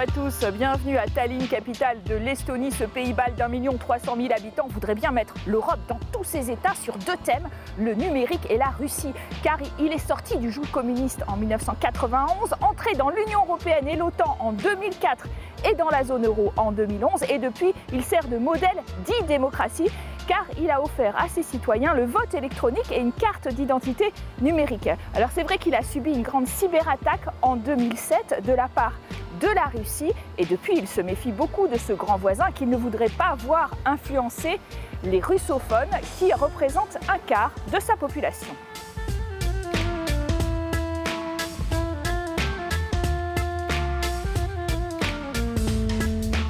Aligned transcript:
à 0.00 0.06
tous, 0.06 0.46
bienvenue 0.54 0.96
à 0.96 1.04
Tallinn, 1.06 1.46
capitale 1.46 2.02
de 2.04 2.14
l'Estonie. 2.14 2.72
Ce 2.72 2.84
pays 2.84 3.12
bal 3.12 3.34
d'un 3.34 3.48
million 3.48 3.76
trois 3.76 3.98
cent 3.98 4.16
mille 4.16 4.32
habitants 4.32 4.66
voudrait 4.70 4.94
bien 4.94 5.10
mettre 5.10 5.34
l'Europe 5.46 5.80
dans 5.88 6.00
tous 6.10 6.24
ses 6.24 6.50
États 6.50 6.74
sur 6.74 6.96
deux 6.96 7.18
thèmes, 7.22 7.46
le 7.78 7.92
numérique 7.92 8.40
et 8.48 8.56
la 8.56 8.70
Russie. 8.70 9.12
Car 9.42 9.58
il 9.78 9.92
est 9.92 9.98
sorti 9.98 10.38
du 10.38 10.50
joug 10.50 10.64
communiste 10.72 11.22
en 11.28 11.36
1991, 11.36 12.54
entré 12.62 12.94
dans 12.94 13.10
l'Union 13.10 13.40
européenne 13.44 13.86
et 13.88 13.96
l'OTAN 13.96 14.38
en 14.40 14.52
2004 14.52 15.26
et 15.70 15.74
dans 15.74 15.90
la 15.90 16.02
zone 16.02 16.24
euro 16.24 16.50
en 16.56 16.72
2011. 16.72 17.24
Et 17.28 17.38
depuis, 17.38 17.74
il 17.92 18.02
sert 18.02 18.26
de 18.26 18.38
modèle 18.38 18.80
d'e-démocratie 19.06 19.90
car 20.26 20.46
il 20.58 20.70
a 20.70 20.80
offert 20.80 21.14
à 21.18 21.28
ses 21.28 21.42
citoyens 21.42 21.92
le 21.92 22.06
vote 22.06 22.32
électronique 22.32 22.90
et 22.90 23.00
une 23.00 23.12
carte 23.12 23.48
d'identité 23.48 24.14
numérique. 24.40 24.88
Alors 25.14 25.28
c'est 25.34 25.42
vrai 25.42 25.58
qu'il 25.58 25.74
a 25.74 25.82
subi 25.82 26.12
une 26.14 26.22
grande 26.22 26.46
cyberattaque 26.46 27.26
en 27.42 27.56
2007 27.56 28.46
de 28.46 28.52
la 28.54 28.68
part 28.68 28.94
de 29.40 29.48
la 29.54 29.66
Russie 29.66 30.12
et 30.38 30.44
depuis 30.44 30.76
il 30.76 30.86
se 30.86 31.00
méfie 31.00 31.32
beaucoup 31.32 31.66
de 31.66 31.78
ce 31.78 31.92
grand 31.92 32.16
voisin 32.16 32.50
qu'il 32.52 32.68
ne 32.68 32.76
voudrait 32.76 33.08
pas 33.08 33.34
voir 33.38 33.70
influencer 33.84 34.60
les 35.04 35.20
russophones 35.20 35.88
qui 36.18 36.32
représentent 36.32 36.98
un 37.08 37.18
quart 37.26 37.52
de 37.72 37.80
sa 37.80 37.96
population. 37.96 38.54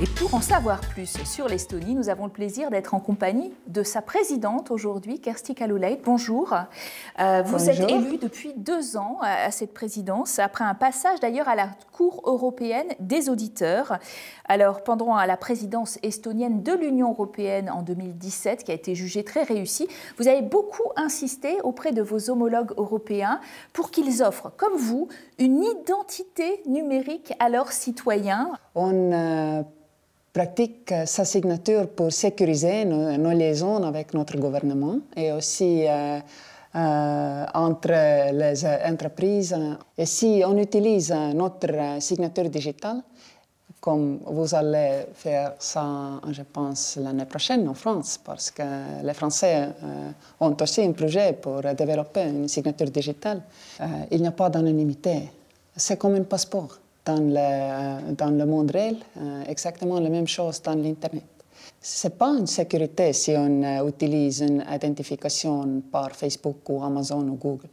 Et 0.02 0.06
pour 0.06 0.32
en 0.32 0.40
savoir 0.40 0.80
plus 0.80 1.22
sur 1.26 1.46
l'Estonie, 1.46 1.94
nous 1.94 2.08
avons 2.08 2.24
le 2.24 2.32
plaisir 2.32 2.70
d'être 2.70 2.94
en 2.94 3.00
compagnie 3.00 3.52
de 3.66 3.82
sa 3.82 4.00
présidente 4.00 4.70
aujourd'hui, 4.70 5.20
Kersti 5.20 5.54
Kaljulaid. 5.54 6.00
Bonjour. 6.02 6.54
Euh, 7.18 7.42
vous 7.44 7.68
êtes 7.68 7.80
élue 7.80 8.16
depuis 8.16 8.54
deux 8.56 8.96
ans 8.96 9.18
à 9.20 9.50
cette 9.50 9.74
présidence, 9.74 10.38
après 10.38 10.64
un 10.64 10.72
passage 10.72 11.20
d'ailleurs 11.20 11.50
à 11.50 11.54
la 11.54 11.68
Cour 11.92 12.22
européenne 12.24 12.86
des 12.98 13.28
auditeurs. 13.28 13.98
Alors, 14.46 14.84
pendant 14.84 15.16
la 15.16 15.36
présidence 15.36 15.98
estonienne 16.02 16.62
de 16.62 16.72
l'Union 16.72 17.10
européenne 17.10 17.68
en 17.68 17.82
2017, 17.82 18.64
qui 18.64 18.70
a 18.70 18.74
été 18.74 18.94
jugée 18.94 19.22
très 19.22 19.42
réussie, 19.42 19.86
vous 20.16 20.28
avez 20.28 20.40
beaucoup 20.40 20.90
insisté 20.96 21.60
auprès 21.62 21.92
de 21.92 22.00
vos 22.00 22.30
homologues 22.30 22.72
européens 22.78 23.38
pour 23.74 23.90
qu'ils 23.90 24.22
offrent, 24.22 24.50
comme 24.56 24.78
vous, 24.78 25.08
une 25.38 25.62
identité 25.62 26.62
numérique 26.64 27.34
à 27.38 27.50
leurs 27.50 27.72
citoyens. 27.72 28.52
On 28.74 29.12
euh, 29.12 29.62
pratique 30.32 30.94
sa 31.06 31.24
signature 31.24 31.88
pour 31.88 32.12
sécuriser 32.12 32.84
nos, 32.84 33.16
nos, 33.16 33.32
liaisons 33.32 33.82
avec 33.82 34.14
notre 34.14 34.36
gouvernement 34.38 34.98
et 35.16 35.32
aussi 35.32 35.84
euh, 35.86 36.20
euh, 36.76 37.46
entre 37.54 38.32
les 38.32 38.64
entreprises. 38.64 39.56
Et 39.98 40.06
si 40.06 40.42
on 40.46 40.56
utilise 40.56 41.12
notre 41.34 42.00
signature 42.00 42.48
digitale, 42.48 43.02
comme 43.80 44.20
vous 44.26 44.54
allez 44.54 45.06
faire 45.14 45.54
ça, 45.58 46.20
je 46.30 46.42
pense, 46.42 46.96
l'année 46.96 47.24
prochaine 47.24 47.66
en 47.68 47.74
France, 47.74 48.20
parce 48.22 48.50
que 48.50 48.62
les 49.02 49.14
Français 49.14 49.70
euh, 49.82 50.10
ont 50.38 50.54
aussi 50.60 50.82
un 50.82 50.92
projet 50.92 51.32
pour 51.32 51.62
développer 51.62 52.22
une 52.22 52.46
signature 52.46 52.90
digitale, 52.90 53.42
euh, 53.80 53.86
il 54.10 54.20
n'y 54.20 54.28
a 54.28 54.32
pas 54.32 54.50
d'anonymité. 54.50 55.30
C'est 55.74 55.96
comme 55.96 56.14
un 56.14 56.24
passeport 56.24 56.78
dans 57.04 57.18
le, 57.20 58.12
dans 58.14 58.30
le 58.30 58.46
monde 58.46 58.70
réel, 58.70 58.96
euh, 59.16 59.44
exactement 59.48 59.98
la 60.00 60.08
même 60.08 60.28
chose 60.28 60.60
dans 60.62 60.74
l'Internet. 60.74 61.24
Ce 61.80 62.06
n'est 62.06 62.14
pas 62.14 62.28
une 62.38 62.46
sécurité 62.46 63.12
si 63.12 63.32
on 63.36 63.62
euh, 63.62 63.88
utilise 63.88 64.40
une 64.40 64.64
identification 64.72 65.82
par 65.90 66.12
Facebook 66.12 66.68
ou 66.68 66.82
Amazon 66.82 67.26
ou 67.28 67.34
Google, 67.34 67.68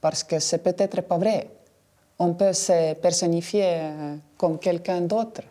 parce 0.00 0.22
que 0.22 0.38
c'est 0.38 0.62
peut-être 0.62 1.00
pas 1.02 1.18
vrai. 1.18 1.48
On 2.18 2.34
peut 2.34 2.52
se 2.52 2.94
personnifier 2.94 3.64
euh, 3.64 4.16
comme 4.36 4.58
quelqu'un 4.58 5.00
d'autre. 5.00 5.42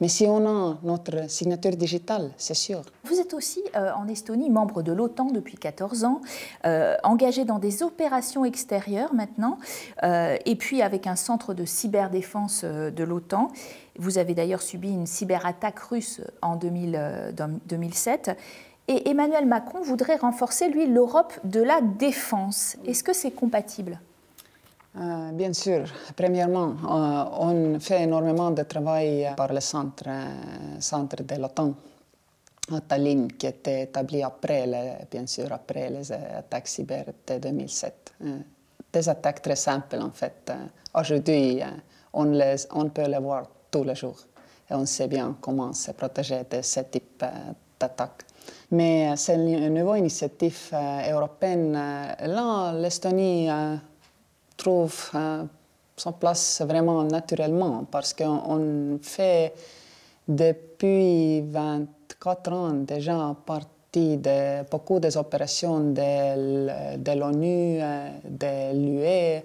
Mais 0.00 0.08
si 0.08 0.26
on 0.26 0.46
a 0.46 0.78
notre 0.82 1.28
signature 1.28 1.76
digitale, 1.76 2.32
c'est 2.38 2.54
sûr. 2.54 2.82
Vous 3.04 3.20
êtes 3.20 3.34
aussi 3.34 3.62
euh, 3.76 3.92
en 3.94 4.08
Estonie 4.08 4.48
membre 4.48 4.82
de 4.82 4.92
l'OTAN 4.92 5.26
depuis 5.26 5.56
14 5.56 6.04
ans, 6.04 6.20
euh, 6.64 6.96
engagé 7.04 7.44
dans 7.44 7.58
des 7.58 7.82
opérations 7.82 8.44
extérieures 8.44 9.12
maintenant, 9.12 9.58
euh, 10.02 10.36
et 10.46 10.56
puis 10.56 10.80
avec 10.80 11.06
un 11.06 11.16
centre 11.16 11.52
de 11.52 11.66
cyberdéfense 11.66 12.64
de 12.64 13.04
l'OTAN. 13.04 13.48
Vous 13.98 14.16
avez 14.16 14.34
d'ailleurs 14.34 14.62
subi 14.62 14.90
une 14.90 15.06
cyberattaque 15.06 15.78
russe 15.80 16.22
en 16.40 16.56
2000, 16.56 17.34
2007. 17.66 18.36
Et 18.88 19.10
Emmanuel 19.10 19.46
Macron 19.46 19.82
voudrait 19.82 20.16
renforcer, 20.16 20.68
lui, 20.68 20.86
l'Europe 20.86 21.34
de 21.44 21.62
la 21.62 21.80
défense. 21.80 22.76
Est-ce 22.86 23.04
que 23.04 23.12
c'est 23.12 23.30
compatible? 23.30 24.00
Euh, 24.96 25.30
bien 25.32 25.52
sûr. 25.52 25.84
Premièrement, 26.16 26.74
euh, 26.84 27.24
on 27.38 27.78
fait 27.78 28.02
énormément 28.02 28.50
de 28.50 28.64
travail 28.64 29.32
par 29.36 29.52
le 29.52 29.60
centre, 29.60 30.04
euh, 30.08 30.80
centre 30.80 31.22
de 31.22 31.34
l'OTAN 31.36 31.74
à 32.72 32.80
Tallinn, 32.80 33.28
qui 33.32 33.46
était 33.46 33.82
établi 33.82 34.22
après, 34.22 34.66
bien 35.10 35.26
sûr, 35.26 35.52
après 35.52 35.90
les 35.90 36.10
attaques 36.12 36.66
cyber 36.68 37.04
de 37.26 37.38
2007. 37.38 38.14
Des 38.92 39.08
attaques 39.08 39.42
très 39.42 39.56
simples, 39.56 39.98
en 40.00 40.10
fait. 40.10 40.52
Aujourd'hui, 40.94 41.60
on, 42.12 42.24
les, 42.24 42.56
peut 42.92 43.06
les 43.08 43.18
voir 43.18 43.44
tous 43.70 43.84
les 43.84 43.94
jours. 43.94 44.18
Et 44.68 44.74
on 44.74 44.86
sait 44.86 45.08
bien 45.08 45.36
comment 45.40 45.72
se 45.72 45.92
protéger 45.92 46.42
de 46.50 46.62
ce 46.62 46.80
type 46.80 47.24
d'attaques. 47.78 48.24
Mais 48.72 49.16
c'est 49.16 49.34
une 49.34 49.74
nouvelle 49.74 49.98
initiative 50.00 50.70
européenne. 51.10 51.72
Là, 51.72 52.72
l'Estonie 52.72 53.48
trouve 54.60 55.10
son 55.96 56.12
place 56.12 56.62
vraiment 56.66 57.02
naturellement 57.04 57.84
parce 57.90 58.12
qu'on 58.14 58.98
fait 59.02 59.54
depuis 60.28 61.40
24 61.40 62.52
ans 62.52 62.72
déjà 62.72 63.34
partie 63.46 64.16
de 64.18 64.68
beaucoup 64.70 65.00
des 65.00 65.16
opérations 65.16 65.80
de, 65.80 67.14
l'ONU, 67.18 67.80
de 68.24 68.72
l'UE, 68.74 69.42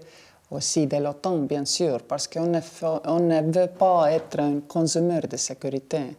aussi 0.52 0.86
de 0.86 0.98
l'OTAN, 0.98 1.38
bien 1.40 1.66
sûr, 1.66 2.04
parce 2.04 2.28
qu'on 2.28 2.48
ne, 2.48 2.60
ne 2.60 3.52
veut 3.52 3.68
pas 3.68 4.12
être 4.12 4.40
un 4.40 4.60
consommateur 4.68 5.30
de 5.30 5.38
sécurité. 5.38 6.16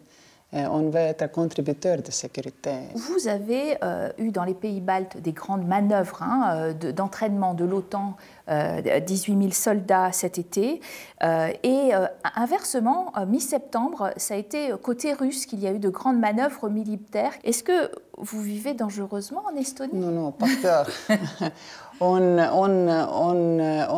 On 0.53 0.89
veut 0.91 1.01
être 1.01 1.31
contributeur 1.31 2.03
de 2.03 2.11
sécurité. 2.11 2.73
Vous 2.95 3.29
avez 3.29 3.77
euh, 3.83 4.11
eu 4.17 4.31
dans 4.31 4.45
les 4.45 4.55
pays 4.55 4.81
baltes 4.81 5.19
des 5.19 5.33
grandes 5.33 5.67
manœuvres 5.67 6.23
hein, 6.23 6.73
d'entraînement 6.73 7.53
de, 7.53 7.65
l'OTAN, 7.65 8.17
euh, 8.49 9.01
18 9.01 9.39
000 9.39 9.51
soldats 9.51 10.13
cet 10.13 10.39
été. 10.39 10.81
Euh, 11.25 11.49
et 11.65 11.93
euh, 11.93 12.07
inversement, 12.37 13.13
mi-septembre, 13.27 14.13
ça 14.17 14.35
a 14.35 14.37
été 14.37 14.73
côté 14.81 15.15
russe 15.15 15.47
qu'il 15.47 15.59
y 15.59 15.67
a 15.67 15.73
eu 15.73 15.81
de 15.81 15.89
grandes 15.89 16.21
manœuvres 16.21 16.69
militaires. 16.69 17.33
Est-ce 17.43 17.65
que 17.65 17.91
vous 18.17 18.41
vivez 18.41 18.73
dangereusement 18.73 19.43
en 19.53 19.57
Estonie? 19.57 19.99
Non, 19.99 20.13
non, 20.13 20.31
pas 20.31 20.47
peur. 20.63 20.89
on, 22.01 22.39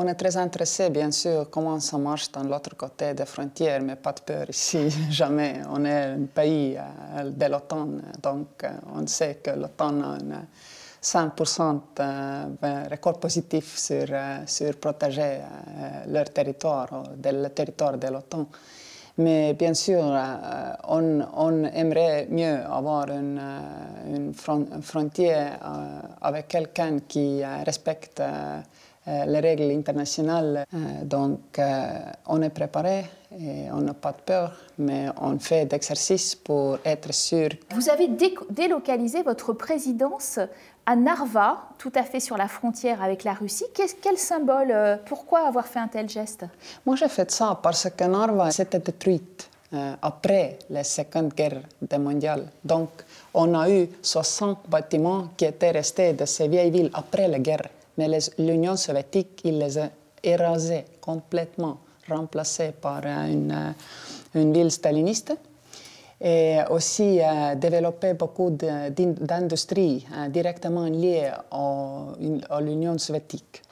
est 0.09 0.15
très 0.15 0.37
intéressé, 0.37 0.91
bien 0.91 1.11
sûr, 1.11 1.49
comment 1.51 1.81
ça 1.81 1.99
marche 1.99 2.31
dans 2.31 2.45
l'autre 2.45 2.77
côté 2.77 3.15
des 3.15 3.27
frontières, 3.27 3.83
mais 3.83 3.97
pas 3.97 4.13
de 4.13 4.21
peur 4.21 4.49
ici, 4.49 4.89
jamais. 5.11 5.63
On 5.71 5.85
est 5.85 6.05
un 6.05 6.27
pays 6.33 6.79
de 7.25 7.47
l'OTAN, 7.47 7.89
donc 8.23 8.65
on 8.95 9.05
sait 9.07 9.41
que 9.43 9.51
l'OTAN 9.51 10.03
a 10.03 10.19
une 10.21 10.47
5% 11.03 11.81
de 11.97 12.91
record 12.91 13.19
positif 13.21 13.79
sur, 13.79 14.07
sur 14.47 14.77
protéger 14.77 15.41
leur 16.09 16.31
territoire, 16.31 17.05
le 17.25 17.49
territoire 17.49 17.97
de 17.97 18.09
l'OTAN. 18.09 18.47
Mais 19.19 19.53
bien 19.55 19.75
sûr, 19.75 20.01
on, 20.89 21.21
on, 21.35 21.65
aimerait 21.65 22.29
mieux 22.31 22.59
avoir 22.71 23.11
une, 23.11 23.41
une 24.07 24.33
frontière 24.33 25.59
avec 26.23 26.47
quelqu'un 26.49 26.99
qui 27.01 27.43
respecte 27.45 28.23
les 29.07 29.41
règles 29.41 29.71
internationales. 29.73 30.65
Donc, 31.03 31.61
on 32.27 32.43
est 32.43 32.51
préparé 32.51 33.07
et 33.33 33.71
on 33.73 33.81
n'a 33.81 33.95
pas 33.95 34.13
de 34.13 34.21
peur, 34.25 34.53
mais 34.79 35.07
on 35.21 35.39
fait 35.39 35.67
d'exercices 35.67 36.35
pour 36.35 36.79
être 36.85 37.13
sûr. 37.13 37.49
Vous 37.75 37.91
avez 37.91 38.09
délocalisé 38.51 39.23
votre 39.23 39.53
présidence 39.53 40.39
à 40.89 40.97
Narva, 40.97 41.69
tout 41.77 41.93
à 41.95 42.03
fait 42.03 42.19
sur 42.19 42.39
la 42.39 42.49
frontière 42.49 43.03
avec 43.03 43.23
la 43.23 43.35
Russie. 43.35 43.67
Quel 43.75 44.17
symbole 44.17 44.71
euh, 44.71 44.97
Pourquoi 45.05 45.41
avoir 45.47 45.67
fait 45.67 45.81
un 45.81 45.87
tel 45.87 46.09
geste? 46.09 46.47
Moi, 46.87 46.97
j'ai 46.97 47.09
fait 47.09 47.31
ça 47.31 47.61
parce 47.63 47.91
que 47.95 48.05
Narva 48.05 48.51
s'était 48.51 48.79
détruite 48.79 49.51
euh, 49.75 49.93
après 50.01 50.59
la 50.71 50.83
Seconde 50.83 51.35
Guerre 51.35 51.61
mondiale. 51.99 52.47
Donc, 52.65 52.89
on 53.35 53.53
a 53.53 53.69
eu 53.69 53.87
60 54.01 54.61
bâtiments 54.67 55.29
qui 55.37 55.45
étaient 55.45 55.73
restés 55.73 56.15
de 56.15 56.25
ces 56.25 56.49
vieilles 56.49 56.71
villes 56.71 56.91
après 56.95 57.29
la 57.29 57.39
guerre. 57.39 57.69
Mais 57.99 58.09
l'Union 58.39 58.77
soviétique, 58.77 59.43
il 59.45 59.59
les 59.59 59.77
a 59.77 59.91
érasés 60.23 60.87
complètement, 61.03 61.81
remplacés 62.09 62.73
par 62.73 63.05
une, 63.05 63.53
euh, 63.53 64.41
une 64.41 64.55
ville 64.55 64.71
staliniste 64.71 65.35
et 66.21 66.59
aussi 66.71 67.21
euh, 67.21 67.55
développer 67.55 68.15
beaucoup 68.15 68.51
d'industries 68.51 70.07
euh, 70.13 70.29
directement 70.29 70.87
liées 70.87 71.31
à, 71.51 72.61
l'Union 72.61 72.99
soviétique. 72.99 73.63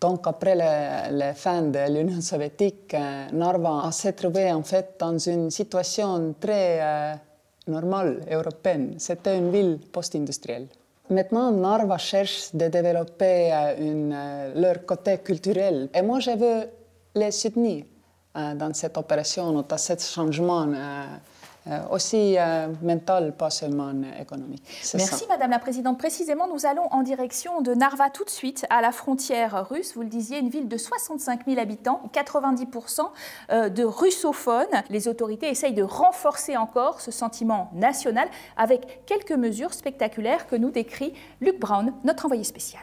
Donc 0.00 0.26
après 0.26 0.54
la, 0.54 1.32
fin 1.34 1.62
de 1.62 1.90
l'Union 1.90 2.20
soviétique, 2.20 2.94
Narva 3.32 3.90
s'est 3.90 4.12
trouvé 4.12 4.52
en 4.52 4.62
fait 4.62 4.96
dans 4.98 5.16
une 5.18 5.50
situation 5.50 6.34
très 6.38 7.18
normale 7.66 8.20
européenne. 8.30 8.96
C'était 8.98 9.38
une 9.38 9.50
ville 9.50 9.78
post-industrielle. 9.90 10.66
Maintenant, 11.08 11.50
Narva 11.52 11.96
cherche 11.96 12.54
de 12.54 12.68
développer 12.68 13.50
leur 14.54 14.84
côté 14.84 15.18
culturel. 15.18 15.88
Et 15.94 16.02
moi, 16.02 16.20
je 16.20 16.32
veux 16.32 16.64
les 17.14 17.30
soutenir 17.30 17.84
dans 18.34 18.74
cette 18.74 18.98
opération, 18.98 19.52
dans 19.52 19.78
ce 19.78 19.94
changement 19.98 20.66
euh, 21.66 21.80
aussi 21.90 22.36
euh, 22.38 22.68
mental, 22.82 23.34
pas 23.34 23.48
seulement 23.48 23.90
économique. 24.20 24.62
Merci 24.94 25.24
Madame 25.28 25.50
la 25.50 25.58
Présidente. 25.58 25.98
Précisément, 25.98 26.46
nous 26.46 26.66
allons 26.66 26.86
en 26.90 27.02
direction 27.02 27.62
de 27.62 27.72
Narva 27.72 28.10
tout 28.10 28.24
de 28.24 28.30
suite, 28.30 28.66
à 28.68 28.82
la 28.82 28.92
frontière 28.92 29.66
russe. 29.70 29.94
Vous 29.94 30.02
le 30.02 30.08
disiez, 30.08 30.38
une 30.38 30.50
ville 30.50 30.68
de 30.68 30.76
65 30.76 31.46
000 31.46 31.58
habitants, 31.58 32.02
90% 32.12 33.00
euh, 33.50 33.68
de 33.70 33.82
russophones. 33.82 34.66
Les 34.90 35.08
autorités 35.08 35.48
essayent 35.48 35.72
de 35.72 35.82
renforcer 35.82 36.58
encore 36.58 37.00
ce 37.00 37.10
sentiment 37.10 37.70
national 37.72 38.28
avec 38.58 39.06
quelques 39.06 39.32
mesures 39.32 39.72
spectaculaires 39.72 40.46
que 40.46 40.56
nous 40.56 40.70
décrit 40.70 41.14
Luc 41.40 41.58
Brown, 41.58 41.94
notre 42.04 42.26
envoyé 42.26 42.44
spécial. 42.44 42.82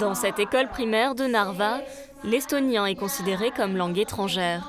Dans 0.00 0.14
cette 0.14 0.38
école 0.38 0.68
primaire 0.68 1.14
de 1.14 1.24
Narva, 1.24 1.80
l'estonien 2.24 2.86
est 2.86 2.94
considéré 2.94 3.50
comme 3.50 3.76
langue 3.76 3.98
étrangère. 3.98 4.68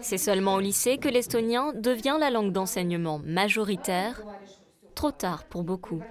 C'est 0.00 0.18
seulement 0.18 0.54
au 0.54 0.60
lycée 0.60 0.98
que 0.98 1.08
l'estonien 1.08 1.72
devient 1.74 2.16
la 2.18 2.30
langue 2.30 2.52
d'enseignement 2.52 3.20
majoritaire, 3.24 4.20
trop 4.94 5.12
tard 5.12 5.44
pour 5.44 5.64
beaucoup. 5.64 6.02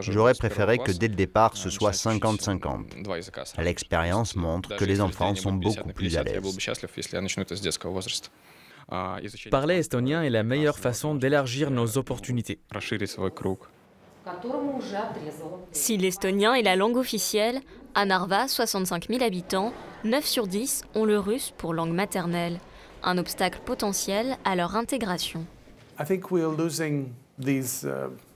J'aurais 0.00 0.34
préféré 0.34 0.78
que 0.78 0.92
dès 0.92 1.08
le 1.08 1.14
départ 1.14 1.56
ce 1.56 1.70
soit 1.70 1.90
50-50. 1.90 3.62
L'expérience 3.62 4.36
montre 4.36 4.76
que 4.76 4.84
les 4.84 5.00
enfants 5.00 5.34
sont 5.34 5.52
beaucoup 5.52 5.92
plus 5.92 6.16
à 6.16 6.22
l'aise. 6.22 6.40
Parler 9.50 9.76
estonien 9.76 10.22
est 10.22 10.30
la 10.30 10.42
meilleure 10.42 10.78
façon 10.78 11.14
d'élargir 11.14 11.70
nos 11.70 11.98
opportunités. 11.98 12.60
Si 15.72 15.96
l'estonien 15.96 16.54
est 16.54 16.62
la 16.62 16.76
langue 16.76 16.96
officielle, 16.96 17.60
à 17.94 18.04
Narva, 18.04 18.48
65 18.48 19.08
000 19.08 19.22
habitants, 19.22 19.72
9 20.04 20.24
sur 20.24 20.46
10 20.46 20.82
ont 20.94 21.04
le 21.04 21.18
russe 21.18 21.52
pour 21.56 21.74
langue 21.74 21.92
maternelle, 21.92 22.58
un 23.02 23.18
obstacle 23.18 23.60
potentiel 23.64 24.36
à 24.44 24.56
leur 24.56 24.76
intégration. 24.76 25.44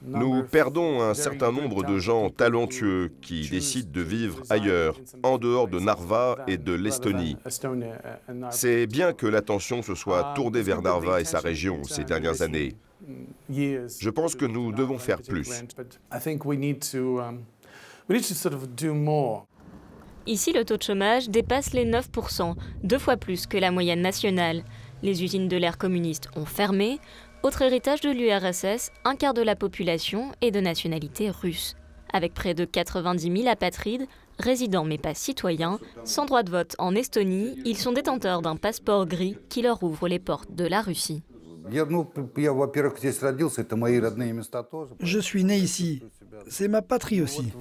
Nous 0.03 0.43
perdons 0.45 1.03
un 1.03 1.15
certain 1.15 1.51
nombre 1.51 1.85
de 1.85 1.99
gens 1.99 2.31
talentueux 2.31 3.13
qui 3.21 3.49
décident 3.49 3.91
de 3.93 4.01
vivre 4.01 4.43
ailleurs, 4.49 4.97
en 5.23 5.39
dehors 5.39 5.69
de 5.69 5.81
Narva 5.81 6.37
et 6.47 6.57
de 6.57 6.73
l'Estonie. 6.73 7.37
C'est 8.51 8.87
bien 8.87 9.13
que 9.13 9.27
l'attention 9.27 9.83
se 9.83 9.95
soit 9.95 10.33
tournée 10.37 10.63
vers 10.63 10.83
Narva 10.83 11.21
et 11.21 11.25
sa 11.25 11.41
région 11.41 11.83
ces 11.85 12.05
dernières 12.05 12.43
années. 12.43 12.77
Je 13.49 14.11
pense 14.11 14.35
que 14.35 14.45
nous 14.45 14.73
devons 14.73 14.99
faire 14.99 15.21
plus. 15.23 15.51
Ici, 20.27 20.53
le 20.53 20.65
taux 20.65 20.77
de 20.77 20.83
chômage 20.83 21.29
dépasse 21.29 21.73
les 21.73 21.85
9%, 21.85 22.55
deux 22.85 22.99
fois 22.99 23.17
plus 23.17 23.47
que 23.47 23.57
la 23.57 23.73
moyenne 23.73 24.03
nationale. 24.03 24.63
Les 25.03 25.25
usines 25.25 25.49
de 25.49 25.57
l'ère 25.57 25.79
communiste 25.79 26.29
ont 26.37 26.45
fermé. 26.45 27.01
Autre 27.43 27.63
héritage 27.63 28.01
de 28.03 28.11
l'URSS, 28.11 28.93
un 29.05 29.17
quart 29.17 29.35
de 29.35 29.43
la 29.43 29.57
population 29.57 30.31
est 30.41 30.53
de 30.53 30.61
nationalité 30.61 31.29
russe. 31.31 31.75
Avec 32.13 32.35
près 32.35 32.55
de 32.55 32.65
90 32.65 33.37
000 33.37 33.49
apatrides, 33.49 34.07
résidents 34.39 34.85
mais 34.85 34.99
pas 34.99 35.15
citoyens, 35.15 35.81
sans 36.05 36.27
droit 36.27 36.45
de 36.45 36.51
vote 36.51 36.77
en 36.79 36.95
Estonie, 36.95 37.59
ils 37.65 37.79
sont 37.79 37.93
détenteurs 37.93 38.43
d'un 38.43 38.57
passeport 38.57 39.07
gris 39.07 39.37
qui 39.49 39.63
leur 39.63 39.83
ouvre 39.83 40.07
les 40.07 40.21
portes 40.21 40.55
de 40.55 40.67
la 40.67 40.83
Russie. 40.83 41.23
Je 45.01 45.19
suis 45.19 45.45
né 45.45 45.57
ici. 45.59 46.03
C'est 46.49 46.69
ma 46.69 46.83
patrie 46.83 47.23
aussi. 47.23 47.53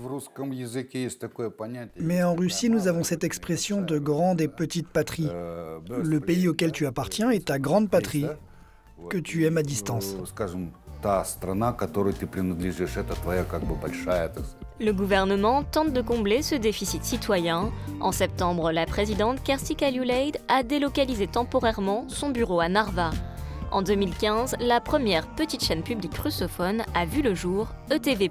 Mais 2.00 2.24
en 2.24 2.36
Russie, 2.36 2.70
nous 2.70 2.88
avons 2.88 3.04
cette 3.04 3.24
expression 3.24 3.82
de 3.82 4.00
grande 4.00 4.42
et 4.42 4.48
petite 4.48 4.88
patrie. 4.88 5.28
Э, 5.30 5.80
Le 6.04 6.20
pays 6.20 6.48
auquel 6.48 6.72
tu 6.72 6.86
appartiens 6.86 7.30
est 7.30 7.46
ta 7.46 7.60
grande 7.60 7.90
patrie, 7.90 8.26
que 9.10 9.18
tu 9.18 9.46
aimes 9.46 9.58
à 9.58 9.64
distance. 9.64 10.16
Le 14.80 14.92
gouvernement 14.94 15.64
tente 15.64 15.94
de 15.94 16.02
combler 16.02 16.42
ce 16.42 16.56
déficit 16.56 17.04
citoyen. 17.04 17.72
En 18.00 18.12
septembre, 18.12 18.72
la 18.72 18.86
présidente 18.86 19.44
Kersti 19.44 19.76
Kaljulaid 19.76 20.38
a 20.48 20.64
délocalisé 20.64 21.28
temporairement 21.28 22.06
son 22.08 22.30
bureau 22.30 22.60
à 22.60 22.70
Narva. 22.70 23.12
En 23.72 23.82
2015, 23.82 24.58
la 24.60 24.82
première 24.82 25.26
petite 25.28 25.64
chaîne 25.64 25.82
publique 25.82 26.18
russophone 26.18 26.84
a 26.94 27.06
vu 27.06 27.22
le 27.22 27.34
jour, 27.34 27.70
ETV+. 27.90 28.30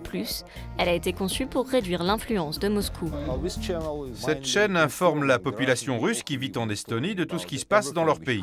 Elle 0.76 0.88
a 0.88 0.92
été 0.92 1.14
conçue 1.14 1.46
pour 1.46 1.66
réduire 1.66 2.02
l'influence 2.02 2.58
de 2.58 2.68
Moscou. 2.68 3.10
Cette 4.12 4.44
chaîne 4.44 4.76
informe 4.76 5.24
la 5.24 5.38
population 5.38 5.98
russe 5.98 6.22
qui 6.22 6.36
vit 6.36 6.52
en 6.56 6.68
Estonie 6.68 7.14
de 7.14 7.24
tout 7.24 7.38
ce 7.38 7.46
qui 7.46 7.58
se 7.58 7.64
passe 7.64 7.94
dans 7.94 8.04
leur 8.04 8.20
pays. 8.20 8.42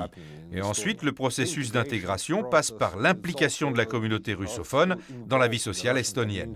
Et 0.52 0.62
ensuite, 0.62 1.04
le 1.04 1.12
processus 1.12 1.72
d'intégration 1.72 2.44
passe 2.44 2.72
par 2.72 2.98
l'implication 2.98 3.72
de 3.72 3.78
la 3.78 3.86
communauté 3.86 4.34
russophone 4.34 4.98
dans 5.26 5.38
la 5.38 5.48
vie 5.48 5.60
sociale 5.60 5.98
estonienne. 5.98 6.56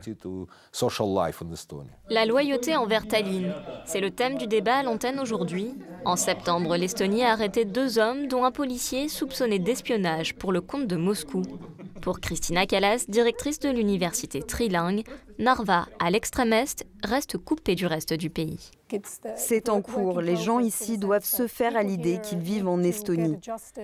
La 2.09 2.25
loyauté 2.25 2.75
envers 2.75 3.07
Tallinn, 3.07 3.53
c'est 3.85 3.99
le 3.99 4.11
thème 4.11 4.37
du 4.37 4.47
débat 4.47 4.77
à 4.77 4.83
l'antenne 4.83 5.19
aujourd'hui. 5.19 5.73
En 6.05 6.15
septembre, 6.15 6.77
l'Estonie 6.77 7.23
a 7.23 7.31
arrêté 7.31 7.65
deux 7.65 7.99
hommes, 7.99 8.27
dont 8.27 8.45
un 8.45 8.51
policier 8.51 9.07
soupçonné 9.07 9.59
d'espionnage 9.59 10.35
pour 10.35 10.51
le 10.51 10.61
compte 10.61 10.87
de 10.87 10.95
Moscou. 10.95 11.43
Pour 12.01 12.19
Christina 12.19 12.65
Callas, 12.65 13.05
directrice 13.07 13.59
de 13.59 13.69
l'université 13.69 14.41
trilingue, 14.41 15.03
Narva, 15.37 15.87
à 15.99 16.09
l'extrême 16.09 16.53
est, 16.53 16.85
reste 17.03 17.37
coupée 17.37 17.75
du 17.75 17.85
reste 17.85 18.13
du 18.13 18.29
pays. 18.29 18.71
C'est 19.35 19.69
en 19.69 19.81
cours. 19.81 20.21
Les 20.21 20.35
gens 20.35 20.59
ici 20.59 20.97
doivent 20.97 21.25
se 21.25 21.47
faire 21.47 21.75
à 21.75 21.83
l'idée 21.83 22.19
qu'ils 22.21 22.39
vivent 22.39 22.67
en 22.67 22.81
Estonie. 22.83 23.37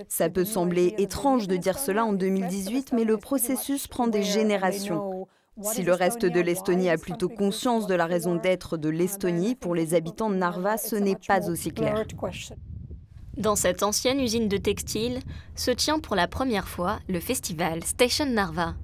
Ça 0.08 0.28
peut 0.28 0.44
sembler 0.44 0.94
étrange 0.98 1.48
de 1.48 1.56
dire 1.56 1.78
cela 1.78 2.04
en 2.04 2.12
2018, 2.12 2.92
mais 2.92 3.04
le 3.04 3.16
processus 3.16 3.86
prend 3.86 4.06
des 4.06 4.22
générations. 4.22 5.26
Si 5.62 5.82
le 5.82 5.92
reste 5.92 6.24
de 6.24 6.40
l'Estonie 6.40 6.88
a 6.88 6.96
plutôt 6.96 7.28
conscience 7.28 7.86
de 7.86 7.94
la 7.94 8.06
raison 8.06 8.36
d'être 8.36 8.76
de 8.76 8.88
l'Estonie, 8.88 9.56
pour 9.56 9.74
les 9.74 9.94
habitants 9.94 10.30
de 10.30 10.36
Narva, 10.36 10.76
ce 10.76 10.94
n'est 10.94 11.16
pas 11.16 11.50
aussi 11.50 11.72
clair. 11.72 12.04
Dans 13.36 13.56
cette 13.56 13.82
ancienne 13.82 14.20
usine 14.20 14.48
de 14.48 14.56
textile 14.56 15.20
se 15.54 15.70
tient 15.70 16.00
pour 16.00 16.16
la 16.16 16.28
première 16.28 16.68
fois 16.68 16.98
le 17.08 17.20
festival 17.20 17.84
Station 17.84 18.26
Narva. 18.26 18.74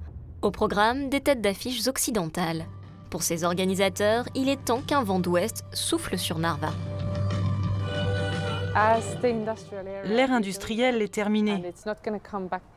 Au 0.42 0.50
programme, 0.50 1.08
des 1.08 1.20
têtes 1.20 1.40
d'affiches 1.40 1.86
occidentales. 1.86 2.66
Pour 3.14 3.22
ses 3.22 3.44
organisateurs, 3.44 4.24
il 4.34 4.48
est 4.48 4.64
temps 4.64 4.80
qu'un 4.80 5.04
vent 5.04 5.20
d'ouest 5.20 5.64
souffle 5.72 6.18
sur 6.18 6.40
Narva. 6.40 6.72
L'ère 10.04 10.32
industrielle 10.32 11.00
est 11.00 11.14
terminée 11.14 11.62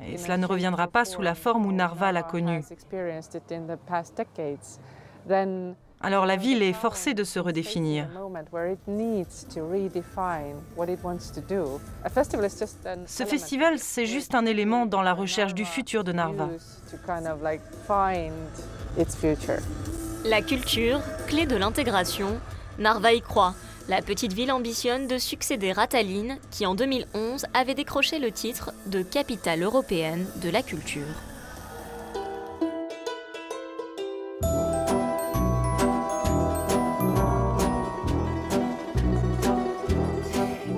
et 0.06 0.18
cela 0.18 0.38
ne 0.38 0.46
reviendra 0.46 0.90
pas 0.90 1.06
sous 1.06 1.24
la 1.24 1.34
forme 1.34 1.66
où 1.66 1.72
Narva 1.72 2.12
l'a 2.12 2.22
connue. 2.22 2.64
Alors 6.00 6.28
la 6.28 6.36
ville 6.36 6.62
est 6.62 6.74
forcée 6.74 7.16
de 7.16 7.24
se 7.24 7.40
redéfinir. 7.40 8.08
Ce 13.08 13.26
festival, 13.26 13.80
c'est 13.80 14.06
juste 14.06 14.36
un 14.36 14.46
élément 14.46 14.86
dans 14.86 15.02
la 15.02 15.14
recherche 15.14 15.56
du 15.56 15.66
futur 15.66 16.04
de 16.04 16.12
Narva. 16.12 16.50
La 20.30 20.42
culture, 20.42 21.00
clé 21.28 21.46
de 21.46 21.56
l'intégration, 21.56 22.38
Narva 22.80 23.14
y 23.14 23.22
croit. 23.22 23.54
La 23.88 24.02
petite 24.02 24.34
ville 24.34 24.52
ambitionne 24.52 25.08
de 25.08 25.18
succéder 25.18 25.72
à 25.78 25.88
Tallinn, 25.88 26.38
qui 26.52 26.66
en 26.66 26.76
2011 26.76 27.46
avait 27.54 27.76
décroché 27.76 28.20
le 28.20 28.32
titre 28.32 28.74
de 28.88 29.04
capitale 29.04 29.64
européenne 29.64 30.28
de 30.44 30.50
la 30.50 30.64
culture. 30.64 31.06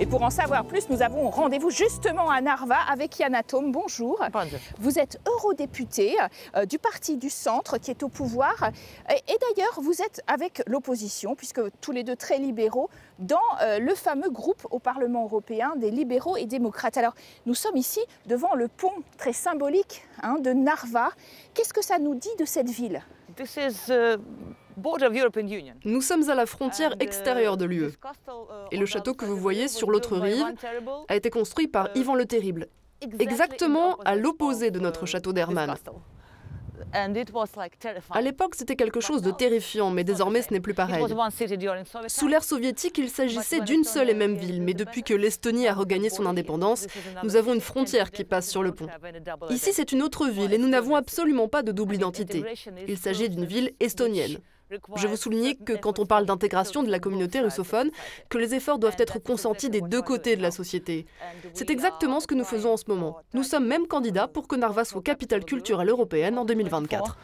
Pour 0.09 0.23
en 0.23 0.29
savoir 0.31 0.65
plus, 0.65 0.89
nous 0.89 1.03
avons 1.03 1.29
rendez-vous 1.29 1.69
justement 1.69 2.31
à 2.31 2.41
Narva 2.41 2.77
avec 2.89 3.19
Yana 3.19 3.43
Tom. 3.43 3.71
Bonjour. 3.71 4.19
Vous 4.79 4.97
êtes 4.97 5.19
eurodéputé 5.27 6.17
euh, 6.55 6.65
du 6.65 6.79
parti 6.79 7.15
du 7.15 7.29
centre 7.29 7.77
qui 7.77 7.91
est 7.91 8.01
au 8.01 8.09
pouvoir. 8.09 8.71
Et, 9.09 9.37
d'ailleurs, 9.39 9.79
vous 9.81 10.01
êtes 10.01 10.21
avec 10.25 10.63
l'opposition, 10.65 11.35
puisque 11.35 11.61
tous 11.79 11.91
les 11.91 12.03
deux 12.03 12.15
très 12.15 12.39
libéraux, 12.39 12.89
dans 13.19 13.37
euh, 13.61 13.77
le 13.79 13.93
fameux 13.93 14.29
groupe 14.31 14.65
au 14.71 14.79
Parlement 14.79 15.25
européen 15.25 15.75
des 15.75 15.91
libéraux 15.91 16.37
et 16.37 16.45
démocrates. 16.45 16.97
Alors, 16.97 17.13
nous 17.45 17.55
sommes 17.55 17.77
ici 17.77 17.99
devant 18.25 18.55
le 18.55 18.67
pont 18.67 18.93
très 19.17 19.33
symbolique 19.33 20.03
hein, 20.23 20.37
de 20.39 20.53
Narva. 20.53 21.09
Qu'est-ce 21.53 21.73
que 21.73 21.83
ça 21.83 21.99
nous 21.99 22.15
dit 22.15 22.35
de 22.39 22.45
cette 22.45 22.69
ville? 22.69 23.03
Uh, 23.39 24.17
nous 25.86 26.01
sommes 26.01 26.29
à 26.29 26.36
la 26.36 26.45
frontière 26.45 26.93
uh, 27.00 27.03
extérieure 27.03 27.57
de 27.57 27.65
l'UE. 27.65 27.88
Uh, 27.88 27.91
Et 28.71 28.77
le 28.77 28.86
château 28.86 29.13
que 29.13 29.25
vous 29.25 29.38
voyez 29.38 29.67
sur 29.67 29.89
l'autre 29.91 30.17
rive 30.17 30.45
a 31.07 31.15
été 31.15 31.29
construit 31.29 31.67
par 31.67 31.89
Ivan 31.95 32.15
le 32.15 32.25
Terrible, 32.25 32.67
exactement 33.19 33.98
à 34.05 34.15
l'opposé 34.15 34.71
de 34.71 34.79
notre 34.79 35.05
château 35.05 35.33
d'Hermann. 35.33 35.75
À 36.91 38.21
l'époque, 38.21 38.55
c'était 38.55 38.75
quelque 38.75 39.00
chose 39.00 39.21
de 39.21 39.31
terrifiant, 39.31 39.91
mais 39.91 40.03
désormais 40.03 40.41
ce 40.41 40.53
n'est 40.53 40.59
plus 40.59 40.74
pareil. 40.74 41.05
Sous 42.07 42.27
l'ère 42.27 42.43
soviétique, 42.43 42.98
il 42.98 43.09
s'agissait 43.09 43.62
d'une 43.62 43.83
seule 43.83 44.09
et 44.09 44.13
même 44.13 44.36
ville, 44.36 44.62
mais 44.62 44.74
depuis 44.74 45.03
que 45.03 45.13
l'Estonie 45.13 45.67
a 45.67 45.74
regagné 45.74 46.09
son 46.09 46.25
indépendance, 46.25 46.88
nous 47.24 47.36
avons 47.36 47.53
une 47.53 47.62
frontière 47.62 48.12
qui 48.12 48.24
passe 48.24 48.50
sur 48.50 48.63
le 48.63 48.71
pont. 48.71 48.88
Ici, 49.50 49.71
c'est 49.74 49.91
une 49.91 50.01
autre 50.01 50.27
ville 50.27 50.53
et 50.53 50.57
nous 50.57 50.69
n'avons 50.69 50.95
absolument 50.95 51.48
pas 51.48 51.63
de 51.63 51.71
double 51.71 51.95
identité. 51.95 52.43
Il 52.88 52.98
s'agit 52.98 53.29
d'une 53.29 53.45
ville 53.45 53.71
estonienne. 53.79 54.38
Je 54.95 55.07
veux 55.07 55.15
souligner 55.15 55.55
que 55.55 55.73
quand 55.73 55.99
on 55.99 56.05
parle 56.05 56.25
d'intégration 56.25 56.83
de 56.83 56.91
la 56.91 56.99
communauté 56.99 57.39
russophone, 57.39 57.89
que 58.29 58.38
les 58.38 58.53
efforts 58.53 58.79
doivent 58.79 58.95
être 58.99 59.19
consentis 59.19 59.69
des 59.69 59.81
deux 59.81 60.01
côtés 60.01 60.35
de 60.35 60.41
la 60.41 60.51
société. 60.51 61.05
C'est 61.53 61.69
exactement 61.69 62.19
ce 62.19 62.27
que 62.27 62.35
nous 62.35 62.43
faisons 62.43 62.73
en 62.73 62.77
ce 62.77 62.85
moment. 62.88 63.17
Nous 63.33 63.43
sommes 63.43 63.65
même 63.65 63.88
candidats 63.88 64.27
pour 64.27 64.47
que 64.47 64.55
Narva 64.55 64.85
soit 64.85 65.01
capitale 65.01 65.43
culturelle 65.45 65.89
européenne 65.89 66.38
en 66.38 66.45
2024 66.45 67.17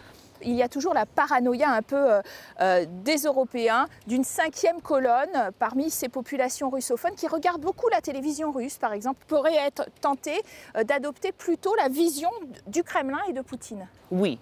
il 0.46 0.56
y 0.56 0.64
a 0.64 0.70
toujours 0.70 0.94
la 0.94 1.06
paranoïa 1.06 1.72
un 1.72 1.82
peu 1.82 1.96
euh, 2.14 2.22
euh, 2.62 2.86
des 3.04 3.18
Européens 3.18 3.88
d'une 4.08 4.24
cinquième 4.24 4.82
colonne 4.82 5.52
parmi 5.60 5.90
ces 5.90 6.10
populations 6.10 6.70
russophones 6.70 7.16
qui 7.16 7.28
regardent 7.28 7.62
beaucoup 7.62 7.90
la 7.90 8.02
télévision 8.02 8.52
russe, 8.52 8.78
par 8.78 8.94
exemple, 8.94 9.24
pourraient 9.28 9.56
être 9.56 9.88
tentés 10.02 10.42
euh, 10.78 10.84
d'adopter 10.84 11.32
plutôt 11.32 11.76
la 11.76 11.90
vision 11.90 12.30
du 12.68 12.84
Kremlin 12.84 13.20
et 13.30 13.34
de 13.34 13.42
Poutine. 13.42 13.88
Oui, 14.12 14.40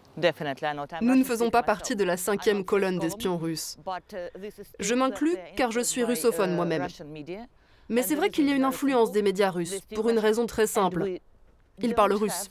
Nous 1.02 1.16
ne 1.16 1.24
faisons 1.24 1.50
pas 1.50 1.64
partie 1.64 1.96
de 1.96 2.04
la 2.04 2.18
cinquième 2.18 2.66
colonne 2.66 3.00
d'espions 3.00 3.38
russes. 3.38 3.78
Je 4.80 4.94
m'inclus 4.94 5.38
car 5.56 5.72
je 5.72 5.80
suis 5.80 6.04
russophone 6.04 6.56
moi-même. 6.56 6.88
Mais 7.90 8.04
c'est 8.04 8.16
vrai 8.16 8.30
qu'il 8.30 8.48
y 8.48 8.52
a 8.52 8.56
une 8.56 8.66
influence 8.66 9.12
des 9.12 9.22
médias 9.22 9.52
russes, 9.52 9.80
pour 9.96 10.10
une 10.10 10.20
raison 10.20 10.46
très 10.46 10.68
simple. 10.68 11.20
Ils 11.82 11.96
parlent 11.96 12.14
russe. 12.14 12.50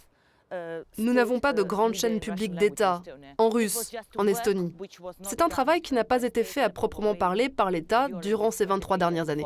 Nous 0.98 1.12
n'avons 1.12 1.40
pas 1.40 1.52
de 1.52 1.62
grandes 1.62 1.94
chaînes 1.94 2.20
publiques 2.20 2.54
d'État 2.54 3.02
en 3.38 3.48
russe, 3.48 3.94
en 4.16 4.26
Estonie. 4.26 4.74
C'est 5.22 5.42
un 5.42 5.48
travail 5.48 5.80
qui 5.80 5.94
n'a 5.94 6.04
pas 6.04 6.22
été 6.22 6.44
fait 6.44 6.62
à 6.62 6.70
proprement 6.70 7.14
parler 7.14 7.48
par 7.48 7.70
l'État 7.70 8.08
durant 8.20 8.50
ces 8.50 8.66
23 8.66 8.98
dernières 8.98 9.28
années. 9.28 9.44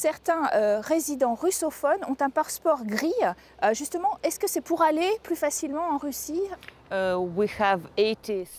Certains 0.00 0.48
euh, 0.54 0.80
résidents 0.80 1.34
russophones 1.34 2.02
ont 2.08 2.16
un 2.20 2.30
passeport 2.30 2.86
gris. 2.86 3.12
Euh, 3.62 3.74
justement, 3.74 4.08
est-ce 4.22 4.40
que 4.40 4.48
c'est 4.48 4.62
pour 4.62 4.80
aller 4.80 5.06
plus 5.22 5.36
facilement 5.36 5.90
en 5.90 5.98
Russie? 5.98 6.40
Euh, 6.90 7.18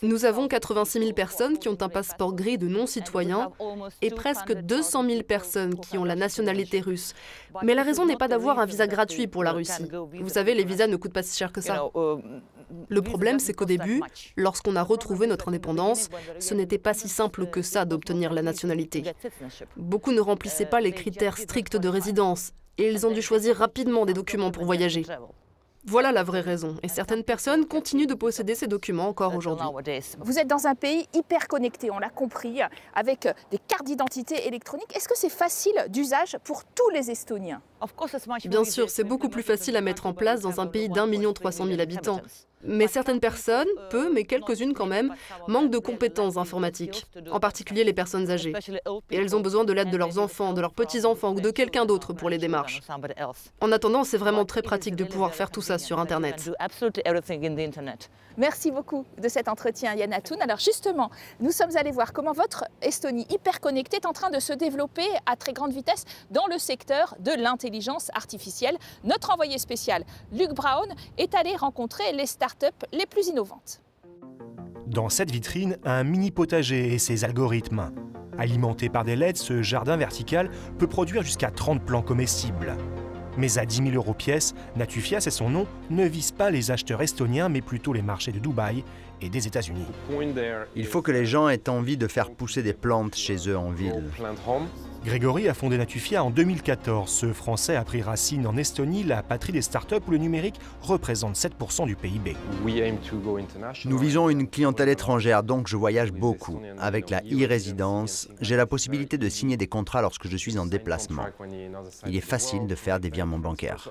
Nous 0.02 0.24
avons 0.24 0.46
86 0.46 1.00
000 1.00 1.12
personnes 1.12 1.58
qui 1.58 1.68
ont 1.68 1.76
un 1.80 1.88
passeport 1.88 2.32
gris 2.32 2.58
de 2.58 2.68
non-citoyens 2.68 3.50
et 4.00 4.10
presque 4.10 4.52
200 4.52 5.04
000 5.04 5.22
personnes 5.24 5.74
qui 5.80 5.98
ont 5.98 6.04
la 6.04 6.14
nationalité 6.14 6.80
russe. 6.80 7.12
Mais 7.64 7.74
la 7.74 7.82
raison 7.82 8.06
n'est 8.06 8.16
pas 8.16 8.28
d'avoir 8.28 8.60
un 8.60 8.64
visa 8.64 8.86
gratuit 8.86 9.26
pour 9.26 9.42
la 9.42 9.50
Russie. 9.50 9.88
Vous 10.20 10.28
savez, 10.28 10.54
les 10.54 10.64
visas 10.64 10.86
ne 10.86 10.96
coûtent 10.96 11.12
pas 11.12 11.24
si 11.24 11.36
cher 11.36 11.50
que 11.50 11.60
ça. 11.60 11.90
Le 12.88 13.02
problème, 13.02 13.38
c'est 13.38 13.52
qu'au 13.52 13.64
début, 13.64 14.02
lorsqu'on 14.36 14.76
a 14.76 14.82
retrouvé 14.82 15.26
notre 15.26 15.48
indépendance, 15.48 16.08
ce 16.38 16.54
n'était 16.54 16.78
pas 16.78 16.94
si 16.94 17.08
simple 17.08 17.46
que 17.46 17.62
ça 17.62 17.84
d'obtenir 17.84 18.32
la 18.32 18.42
nationalité. 18.42 19.04
Beaucoup 19.76 20.12
ne 20.12 20.20
remplissaient 20.20 20.66
pas 20.66 20.80
les 20.80 20.92
critères 20.92 21.38
stricts 21.38 21.76
de 21.76 21.88
résidence 21.88 22.52
et 22.78 22.90
ils 22.90 23.06
ont 23.06 23.12
dû 23.12 23.22
choisir 23.22 23.56
rapidement 23.56 24.06
des 24.06 24.14
documents 24.14 24.50
pour 24.50 24.64
voyager. 24.64 25.04
Voilà 25.84 26.12
la 26.12 26.22
vraie 26.22 26.40
raison. 26.40 26.76
Et 26.84 26.88
certaines 26.88 27.24
personnes 27.24 27.66
continuent 27.66 28.06
de 28.06 28.14
posséder 28.14 28.54
ces 28.54 28.68
documents 28.68 29.08
encore 29.08 29.34
aujourd'hui. 29.34 29.66
Vous 30.20 30.38
êtes 30.38 30.46
dans 30.46 30.68
un 30.68 30.76
pays 30.76 31.08
hyper 31.12 31.48
connecté, 31.48 31.90
on 31.90 31.98
l'a 31.98 32.08
compris, 32.08 32.60
avec 32.94 33.28
des 33.50 33.58
cartes 33.58 33.84
d'identité 33.84 34.46
électroniques. 34.46 34.94
Est-ce 34.96 35.08
que 35.08 35.16
c'est 35.16 35.28
facile 35.28 35.74
d'usage 35.88 36.38
pour 36.44 36.64
tous 36.64 36.88
les 36.90 37.10
Estoniens? 37.10 37.60
Bien 38.44 38.64
sûr, 38.64 38.90
c'est 38.90 39.04
beaucoup 39.04 39.28
plus 39.28 39.42
facile 39.42 39.76
à 39.76 39.80
mettre 39.80 40.06
en 40.06 40.12
place 40.12 40.40
dans 40.40 40.60
un 40.60 40.66
pays 40.66 40.88
d'un 40.88 41.06
million 41.06 41.32
trois 41.32 41.52
cent 41.52 41.64
mille 41.64 41.80
habitants. 41.80 42.20
Mais 42.64 42.86
certaines 42.86 43.18
personnes, 43.18 43.66
peu, 43.90 44.12
mais 44.12 44.22
quelques-unes 44.22 44.72
quand 44.72 44.86
même, 44.86 45.12
manquent 45.48 45.70
de 45.70 45.78
compétences 45.78 46.36
informatiques, 46.36 47.06
en 47.32 47.40
particulier 47.40 47.82
les 47.82 47.92
personnes 47.92 48.30
âgées. 48.30 48.52
Et 49.10 49.16
elles 49.16 49.34
ont 49.34 49.40
besoin 49.40 49.64
de 49.64 49.72
l'aide 49.72 49.90
de 49.90 49.96
leurs 49.96 50.20
enfants, 50.20 50.52
de 50.52 50.60
leurs 50.60 50.72
petits-enfants 50.72 51.32
ou 51.32 51.40
de 51.40 51.50
quelqu'un 51.50 51.86
d'autre 51.86 52.12
pour 52.12 52.30
les 52.30 52.38
démarches. 52.38 52.80
En 53.60 53.72
attendant, 53.72 54.04
c'est 54.04 54.16
vraiment 54.16 54.44
très 54.44 54.62
pratique 54.62 54.94
de 54.94 55.02
pouvoir 55.02 55.34
faire 55.34 55.50
tout 55.50 55.60
ça 55.60 55.78
sur 55.78 55.98
Internet. 55.98 56.52
Merci 58.38 58.70
beaucoup 58.70 59.04
de 59.20 59.28
cet 59.28 59.48
entretien, 59.48 59.94
Yann 59.94 60.12
Atoun. 60.12 60.40
Alors 60.40 60.58
justement, 60.58 61.10
nous 61.40 61.50
sommes 61.50 61.76
allés 61.76 61.90
voir 61.90 62.12
comment 62.12 62.32
votre 62.32 62.64
Estonie 62.80 63.26
hyper 63.28 63.60
connectée 63.60 63.96
est 63.96 64.06
en 64.06 64.12
train 64.12 64.30
de 64.30 64.38
se 64.38 64.52
développer 64.52 65.06
à 65.26 65.34
très 65.34 65.52
grande 65.52 65.72
vitesse 65.72 66.04
dans 66.30 66.46
le 66.46 66.58
secteur 66.58 67.16
de 67.18 67.32
l'intelligence 67.32 67.71
artificielle. 68.14 68.76
Notre 69.04 69.32
envoyé 69.32 69.58
spécial, 69.58 70.04
Luc 70.32 70.52
Brown, 70.54 70.86
est 71.18 71.34
allé 71.34 71.56
rencontrer 71.56 72.12
les 72.12 72.26
startups 72.26 72.66
les 72.92 73.06
plus 73.06 73.28
innovantes. 73.28 73.80
Dans 74.86 75.08
cette 75.08 75.30
vitrine, 75.30 75.78
un 75.84 76.04
mini 76.04 76.30
potager 76.30 76.92
et 76.92 76.98
ses 76.98 77.24
algorithmes. 77.24 77.90
Alimenté 78.38 78.88
par 78.88 79.04
des 79.04 79.16
LED, 79.16 79.36
ce 79.36 79.62
jardin 79.62 79.96
vertical 79.96 80.50
peut 80.78 80.86
produire 80.86 81.22
jusqu'à 81.22 81.50
30 81.50 81.82
plants 81.82 82.02
comestibles. 82.02 82.76
Mais 83.38 83.58
à 83.58 83.64
10 83.64 83.76
000 83.84 83.90
euros 83.90 84.12
pièce, 84.12 84.54
Natufia, 84.76 85.20
c'est 85.20 85.30
son 85.30 85.48
nom, 85.48 85.66
ne 85.88 86.04
vise 86.04 86.32
pas 86.32 86.50
les 86.50 86.70
acheteurs 86.70 87.00
estoniens, 87.00 87.48
mais 87.48 87.62
plutôt 87.62 87.92
les 87.92 88.02
marchés 88.02 88.32
de 88.32 88.38
Dubaï 88.38 88.84
et 89.22 89.30
des 89.30 89.46
États-Unis. 89.46 89.86
Il 90.76 90.86
faut 90.86 91.00
que 91.00 91.12
les 91.12 91.24
gens 91.24 91.48
aient 91.48 91.68
envie 91.68 91.96
de 91.96 92.08
faire 92.08 92.30
pousser 92.30 92.62
des 92.62 92.74
plantes 92.74 93.14
chez 93.14 93.36
eux 93.48 93.56
en 93.56 93.70
ville. 93.70 94.04
Grégory 95.04 95.48
a 95.48 95.54
fondé 95.54 95.78
Natufia 95.78 96.22
en 96.22 96.30
2014. 96.30 97.10
Ce 97.10 97.32
Français 97.32 97.74
a 97.74 97.82
pris 97.82 98.02
racine 98.02 98.46
en 98.46 98.56
Estonie, 98.56 99.02
la 99.02 99.24
patrie 99.24 99.52
des 99.52 99.60
startups 99.60 99.96
où 100.06 100.12
le 100.12 100.18
numérique 100.18 100.60
représente 100.80 101.34
7% 101.34 101.86
du 101.86 101.96
PIB. 101.96 102.36
Nous 103.84 103.98
visons 103.98 104.28
une 104.28 104.46
clientèle 104.46 104.88
étrangère, 104.88 105.42
donc 105.42 105.66
je 105.66 105.76
voyage 105.76 106.12
beaucoup. 106.12 106.60
Avec 106.78 107.10
la 107.10 107.20
e-résidence, 107.22 108.28
j'ai 108.40 108.54
la 108.54 108.66
possibilité 108.66 109.18
de 109.18 109.28
signer 109.28 109.56
des 109.56 109.66
contrats 109.66 110.02
lorsque 110.02 110.28
je 110.28 110.36
suis 110.36 110.56
en 110.56 110.66
déplacement. 110.66 111.26
Il 112.06 112.16
est 112.16 112.20
facile 112.20 112.68
de 112.68 112.74
faire 112.76 113.00
des 113.00 113.10
virements 113.10 113.40
bancaires. 113.40 113.90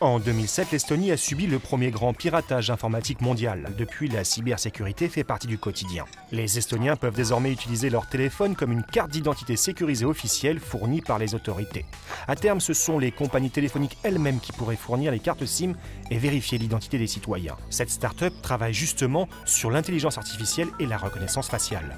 En 0.00 0.18
2007, 0.20 0.72
l'Estonie 0.72 1.12
a 1.12 1.16
subi 1.18 1.46
le 1.46 1.58
premier 1.58 1.90
grand 1.90 2.14
piratage 2.14 2.70
informatique 2.70 3.20
mondial. 3.20 3.72
Depuis, 3.76 4.08
la 4.08 4.24
cybersécurité 4.24 5.08
fait 5.10 5.24
partie 5.24 5.46
du 5.46 5.58
quotidien. 5.58 6.06
Les 6.32 6.56
Estoniens 6.58 6.96
peuvent 6.96 7.14
désormais 7.14 7.52
utiliser 7.52 7.90
leur 7.90 8.08
téléphone 8.08 8.56
comme 8.56 8.72
une 8.72 8.82
carte 8.82 9.10
d'identité 9.10 9.33
sécurisée 9.56 10.04
officielle 10.04 10.60
fournie 10.60 11.00
par 11.00 11.18
les 11.18 11.34
autorités. 11.34 11.84
À 12.26 12.36
terme, 12.36 12.60
ce 12.60 12.72
sont 12.72 12.98
les 12.98 13.12
compagnies 13.12 13.50
téléphoniques 13.50 13.98
elles-mêmes 14.02 14.40
qui 14.40 14.52
pourraient 14.52 14.76
fournir 14.76 15.12
les 15.12 15.18
cartes 15.18 15.44
SIM 15.44 15.74
et 16.10 16.18
vérifier 16.18 16.58
l'identité 16.58 16.98
des 16.98 17.06
citoyens. 17.06 17.56
Cette 17.70 17.90
start-up 17.90 18.32
travaille 18.42 18.74
justement 18.74 19.28
sur 19.44 19.70
l'intelligence 19.70 20.18
artificielle 20.18 20.68
et 20.80 20.86
la 20.86 20.96
reconnaissance 20.96 21.48
faciale. 21.48 21.96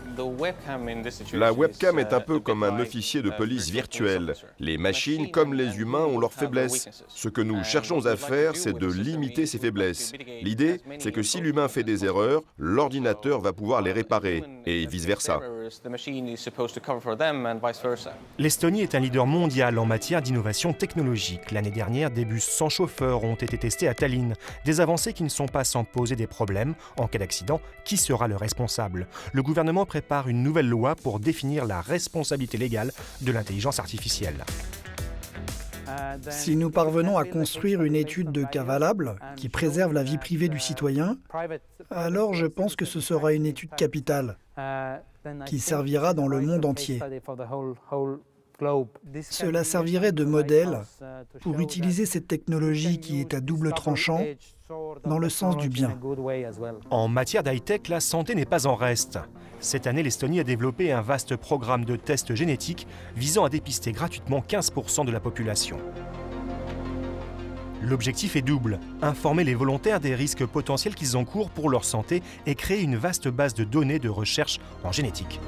La 1.32 1.52
webcam 1.52 1.98
est 1.98 2.12
un 2.12 2.20
peu 2.20 2.40
comme 2.40 2.62
un 2.62 2.78
officier 2.78 3.22
de 3.22 3.30
police 3.30 3.70
virtuel. 3.70 4.34
Les 4.58 4.78
machines, 4.78 5.30
comme 5.30 5.54
les 5.54 5.78
humains, 5.78 6.04
ont 6.04 6.18
leurs 6.18 6.32
faiblesses. 6.32 6.88
Ce 7.08 7.28
que 7.28 7.40
nous 7.40 7.62
cherchons 7.64 8.06
à 8.06 8.16
faire, 8.16 8.56
c'est 8.56 8.76
de 8.76 8.86
limiter 8.86 9.46
ces 9.46 9.58
faiblesses. 9.58 10.12
L'idée, 10.42 10.80
c'est 10.98 11.12
que 11.12 11.22
si 11.22 11.40
l'humain 11.40 11.68
fait 11.68 11.84
des 11.84 12.04
erreurs, 12.04 12.42
l'ordinateur 12.58 13.40
va 13.40 13.52
pouvoir 13.52 13.82
les 13.82 13.92
réparer, 13.92 14.42
et 14.66 14.86
vice-versa. 14.86 15.40
L'Estonie 18.38 18.82
est 18.82 18.94
un 18.94 19.00
leader 19.00 19.26
mondial 19.26 19.78
en 19.78 19.86
matière 19.86 20.22
d'innovation 20.22 20.72
technologique. 20.72 21.50
L'année 21.50 21.70
dernière, 21.70 22.10
des 22.10 22.24
bus 22.24 22.44
sans 22.44 22.68
chauffeur 22.68 23.24
ont 23.24 23.34
été 23.34 23.58
testés 23.58 23.88
à 23.88 23.94
Tallinn. 23.94 24.34
Des 24.64 24.80
avancées 24.80 25.12
qui 25.12 25.22
ne 25.22 25.28
sont 25.28 25.46
pas 25.46 25.64
sans 25.64 25.84
poser 25.84 26.16
des 26.16 26.26
problèmes. 26.26 26.74
En 26.96 27.08
cas 27.08 27.18
d'accident, 27.18 27.60
qui 27.84 27.96
sera 27.96 28.28
le 28.28 28.36
responsable? 28.36 29.06
Le 29.32 29.42
gouvernement 29.42 29.86
prépare 29.86 30.28
une 30.28 30.42
nouvelle 30.42 30.68
loi 30.68 30.94
pour 30.94 31.20
définir 31.20 31.64
la 31.64 31.80
responsabilité 31.80 32.58
légale 32.58 32.92
de 33.20 33.32
l'intelligence 33.32 33.78
artificielle. 33.78 34.44
Si 36.30 36.56
nous 36.56 36.70
parvenons 36.70 37.16
à 37.16 37.24
construire 37.24 37.82
une 37.82 37.96
étude 37.96 38.32
de 38.32 38.44
cas 38.44 38.64
valable 38.64 39.16
qui 39.36 39.48
préserve 39.48 39.92
la 39.92 40.02
vie 40.02 40.18
privée 40.18 40.48
du 40.48 40.58
citoyen, 40.58 41.18
alors 41.90 42.34
je 42.34 42.46
pense 42.46 42.76
que 42.76 42.84
ce 42.84 43.00
sera 43.00 43.32
une 43.32 43.46
étude 43.46 43.74
capitale 43.74 44.38
qui 45.46 45.58
servira 45.58 46.14
dans 46.14 46.28
le 46.28 46.40
monde 46.40 46.64
entier. 46.64 47.00
Cela 49.22 49.64
servirait 49.64 50.12
de 50.12 50.24
modèle 50.24 50.80
pour 51.40 51.60
utiliser 51.60 52.06
cette 52.06 52.26
technologie 52.26 53.00
qui 53.00 53.20
est 53.20 53.34
à 53.34 53.40
double 53.40 53.72
tranchant 53.72 54.24
dans 55.04 55.18
le 55.18 55.28
sens 55.28 55.56
du 55.56 55.68
bien. 55.68 55.98
En 56.90 57.08
matière 57.08 57.42
d'high-tech, 57.42 57.88
la 57.88 58.00
santé 58.00 58.34
n'est 58.34 58.46
pas 58.46 58.66
en 58.66 58.74
reste. 58.74 59.18
Cette 59.66 59.88
année, 59.88 60.04
l'Estonie 60.04 60.38
a 60.38 60.44
développé 60.44 60.92
un 60.92 61.00
vaste 61.00 61.34
programme 61.34 61.84
de 61.84 61.96
tests 61.96 62.36
génétiques 62.36 62.86
visant 63.16 63.44
à 63.44 63.48
dépister 63.48 63.90
gratuitement 63.90 64.38
15% 64.38 65.04
de 65.04 65.10
la 65.10 65.18
population. 65.18 65.78
L'objectif 67.82 68.36
est 68.36 68.42
double, 68.42 68.78
informer 69.02 69.42
les 69.42 69.56
volontaires 69.56 69.98
des 69.98 70.14
risques 70.14 70.46
potentiels 70.46 70.94
qu'ils 70.94 71.16
encourent 71.16 71.50
pour 71.50 71.68
leur 71.68 71.84
santé 71.84 72.22
et 72.46 72.54
créer 72.54 72.80
une 72.80 72.94
vaste 72.94 73.26
base 73.26 73.54
de 73.54 73.64
données 73.64 73.98
de 73.98 74.08
recherche 74.08 74.60
en 74.84 74.92
génétique. 74.92 75.40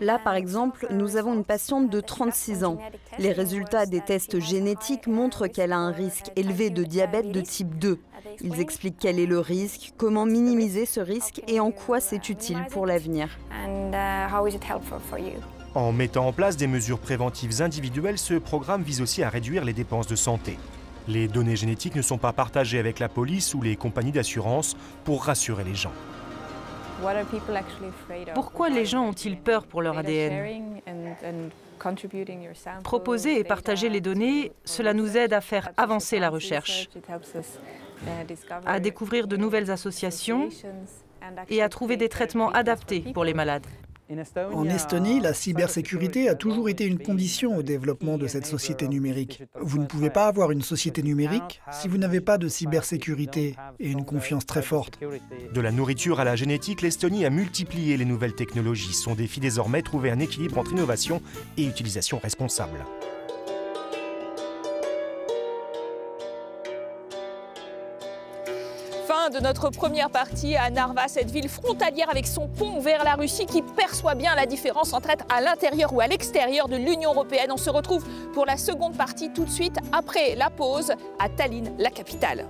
Là, 0.00 0.18
par 0.18 0.34
exemple, 0.34 0.86
nous 0.90 1.16
avons 1.16 1.34
une 1.34 1.44
patiente 1.44 1.90
de 1.90 2.00
36 2.00 2.64
ans. 2.64 2.78
Les 3.18 3.32
résultats 3.32 3.84
des 3.84 4.00
tests 4.00 4.40
génétiques 4.40 5.06
montrent 5.06 5.46
qu'elle 5.46 5.72
a 5.72 5.78
un 5.78 5.92
risque 5.92 6.30
élevé 6.36 6.70
de 6.70 6.84
diabète 6.84 7.30
de 7.30 7.40
type 7.40 7.78
2. 7.78 7.98
Ils 8.42 8.60
expliquent 8.60 8.96
quel 8.98 9.18
est 9.18 9.26
le 9.26 9.38
risque, 9.38 9.92
comment 9.98 10.24
minimiser 10.24 10.86
ce 10.86 11.00
risque 11.00 11.42
et 11.48 11.60
en 11.60 11.70
quoi 11.70 12.00
c'est 12.00 12.30
utile 12.30 12.64
pour 12.70 12.86
l'avenir. 12.86 13.28
En 15.74 15.92
mettant 15.92 16.26
en 16.26 16.32
place 16.32 16.56
des 16.56 16.66
mesures 16.66 16.98
préventives 16.98 17.60
individuelles, 17.60 18.18
ce 18.18 18.34
programme 18.34 18.82
vise 18.82 19.02
aussi 19.02 19.22
à 19.22 19.28
réduire 19.28 19.64
les 19.64 19.72
dépenses 19.74 20.06
de 20.06 20.16
santé. 20.16 20.56
Les 21.08 21.28
données 21.28 21.56
génétiques 21.56 21.94
ne 21.94 22.02
sont 22.02 22.18
pas 22.18 22.32
partagées 22.32 22.78
avec 22.78 22.98
la 22.98 23.08
police 23.08 23.54
ou 23.54 23.62
les 23.62 23.76
compagnies 23.76 24.12
d'assurance 24.12 24.76
pour 25.04 25.24
rassurer 25.24 25.64
les 25.64 25.74
gens. 25.74 25.92
Pourquoi 28.34 28.68
les 28.68 28.84
gens 28.84 29.06
ont-ils 29.06 29.38
peur 29.38 29.66
pour 29.66 29.82
leur 29.82 29.98
ADN 29.98 30.80
Proposer 32.82 33.38
et 33.38 33.44
partager 33.44 33.88
les 33.88 34.00
données, 34.00 34.52
cela 34.64 34.92
nous 34.92 35.16
aide 35.16 35.32
à 35.32 35.40
faire 35.40 35.70
avancer 35.76 36.18
la 36.18 36.28
recherche, 36.28 36.88
à 38.66 38.80
découvrir 38.80 39.26
de 39.26 39.36
nouvelles 39.36 39.70
associations 39.70 40.48
et 41.48 41.62
à 41.62 41.68
trouver 41.68 41.96
des 41.96 42.08
traitements 42.08 42.50
adaptés 42.50 43.00
pour 43.14 43.24
les 43.24 43.34
malades. 43.34 43.66
En 44.52 44.64
Estonie, 44.64 45.20
la 45.20 45.32
cybersécurité 45.32 46.28
a 46.28 46.34
toujours 46.34 46.68
été 46.68 46.84
une 46.84 46.98
condition 46.98 47.56
au 47.56 47.62
développement 47.62 48.18
de 48.18 48.26
cette 48.26 48.46
société 48.46 48.88
numérique. 48.88 49.44
Vous 49.60 49.78
ne 49.78 49.86
pouvez 49.86 50.10
pas 50.10 50.26
avoir 50.26 50.50
une 50.50 50.62
société 50.62 51.02
numérique 51.02 51.60
si 51.70 51.86
vous 51.86 51.98
n'avez 51.98 52.20
pas 52.20 52.36
de 52.36 52.48
cybersécurité 52.48 53.54
et 53.78 53.90
une 53.90 54.04
confiance 54.04 54.46
très 54.46 54.62
forte. 54.62 54.98
De 55.54 55.60
la 55.60 55.70
nourriture 55.70 56.18
à 56.18 56.24
la 56.24 56.34
génétique, 56.34 56.82
l'Estonie 56.82 57.24
a 57.24 57.30
multiplié 57.30 57.96
les 57.96 58.04
nouvelles 58.04 58.34
technologies. 58.34 58.94
Son 58.94 59.14
défi 59.14 59.38
désormais 59.38 59.82
trouver 59.82 60.10
un 60.10 60.18
équilibre 60.18 60.58
entre 60.58 60.72
innovation 60.72 61.22
et 61.56 61.64
utilisation 61.64 62.18
responsable. 62.18 62.84
De 69.30 69.38
notre 69.38 69.70
première 69.70 70.10
partie 70.10 70.56
à 70.56 70.70
Narva, 70.70 71.06
cette 71.06 71.30
ville 71.30 71.48
frontalière 71.48 72.10
avec 72.10 72.26
son 72.26 72.48
pont 72.48 72.80
vers 72.80 73.04
la 73.04 73.14
Russie 73.14 73.46
qui 73.46 73.62
perçoit 73.62 74.14
bien 74.14 74.34
la 74.34 74.46
différence 74.46 74.92
entre 74.92 75.10
être 75.10 75.24
à 75.28 75.40
l'intérieur 75.40 75.92
ou 75.92 76.00
à 76.00 76.06
l'extérieur 76.06 76.68
de 76.68 76.76
l'Union 76.76 77.12
européenne. 77.12 77.50
On 77.52 77.56
se 77.56 77.70
retrouve 77.70 78.04
pour 78.34 78.46
la 78.46 78.56
seconde 78.56 78.96
partie 78.96 79.30
tout 79.32 79.44
de 79.44 79.50
suite 79.50 79.76
après 79.92 80.34
la 80.34 80.50
pause 80.50 80.92
à 81.18 81.28
Tallinn, 81.28 81.72
la 81.78 81.90
capitale. 81.90 82.46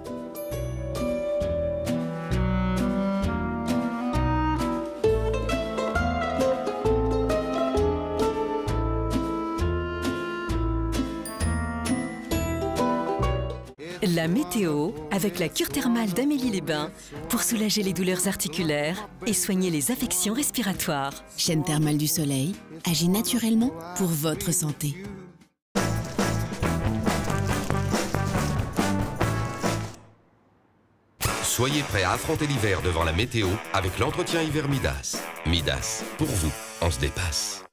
La 14.02 14.28
météo 14.28 14.92
avec 15.10 15.38
la 15.38 15.50
cure 15.50 15.68
thermale 15.68 16.08
d'Amélie 16.14 16.48
les 16.48 16.62
Bains 16.62 16.90
pour 17.28 17.42
soulager 17.42 17.82
les 17.82 17.92
douleurs 17.92 18.28
articulaires 18.28 19.08
et 19.26 19.34
soigner 19.34 19.68
les 19.68 19.90
affections 19.90 20.32
respiratoires. 20.32 21.12
Chaîne 21.36 21.62
thermale 21.64 21.98
du 21.98 22.06
soleil 22.06 22.54
agit 22.86 23.08
naturellement 23.08 23.70
pour 23.98 24.06
votre 24.06 24.52
santé. 24.52 24.94
Soyez 31.42 31.82
prêts 31.82 32.04
à 32.04 32.12
affronter 32.12 32.46
l'hiver 32.46 32.80
devant 32.80 33.04
la 33.04 33.12
météo 33.12 33.48
avec 33.74 33.98
l'entretien 33.98 34.40
hiver 34.40 34.66
Midas. 34.66 35.20
Midas, 35.44 36.04
pour 36.16 36.28
vous, 36.28 36.52
on 36.80 36.90
se 36.90 37.00
dépasse. 37.00 37.69